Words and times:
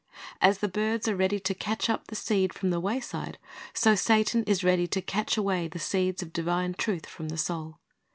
As 0.41 0.57
the 0.57 0.67
birds 0.67 1.07
are 1.07 1.15
ready 1.15 1.39
to 1.41 1.53
catch 1.53 1.87
up 1.87 2.07
the 2.07 2.15
seed 2.15 2.55
from 2.55 2.71
the 2.71 2.79
wayside, 2.79 3.37
so 3.75 3.93
Satan 3.93 4.43
is 4.45 4.63
ready 4.63 4.87
to 4.87 4.99
catch 4.99 5.37
away 5.37 5.67
the 5.67 5.77
seeds 5.77 6.23
of 6.23 6.33
divine 6.33 6.73
truth 6.73 7.05
from 7.05 7.29
the 7.29 7.37
soul. 7.37 7.77